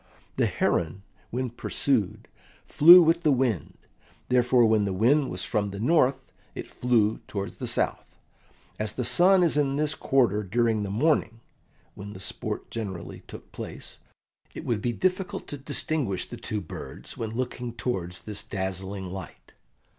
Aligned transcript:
The 0.37 0.47
heron, 0.47 1.03
when 1.29 1.51
pursued, 1.51 2.27
flew 2.65 3.03
with 3.03 3.21
the 3.21 3.31
wind; 3.31 3.77
therefore 4.29 4.65
when 4.65 4.83
the 4.85 4.93
wind 4.93 5.29
was 5.29 5.43
from 5.43 5.69
the 5.69 5.79
north 5.79 6.17
it 6.55 6.67
flew 6.71 7.19
towards 7.27 7.57
the 7.57 7.67
south; 7.67 8.17
as 8.79 8.93
the 8.93 9.05
sun 9.05 9.43
is 9.43 9.57
in 9.57 9.75
this 9.75 9.93
quarter 9.93 10.41
during 10.41 10.81
the 10.81 10.89
morning 10.89 11.39
(when 11.93 12.13
the 12.13 12.19
sport 12.19 12.71
generally 12.71 13.19
took 13.27 13.51
place), 13.51 13.99
it 14.55 14.65
would 14.65 14.81
be 14.81 14.91
difficult 14.91 15.45
to 15.49 15.57
distinguish 15.59 16.27
the 16.27 16.35
two 16.35 16.61
birds 16.61 17.15
when 17.15 17.29
looking 17.29 17.71
towards 17.71 18.23
this 18.23 18.41
dazzling 18.43 19.05
light. 19.11 19.53